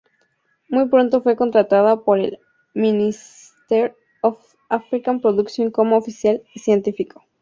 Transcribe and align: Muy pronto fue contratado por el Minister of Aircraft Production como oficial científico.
Muy 0.67 0.89
pronto 0.89 1.21
fue 1.21 1.35
contratado 1.35 2.03
por 2.03 2.17
el 2.19 2.39
Minister 2.73 3.95
of 4.23 4.41
Aircraft 4.67 5.21
Production 5.21 5.69
como 5.69 5.95
oficial 5.97 6.41
científico. 6.55 7.21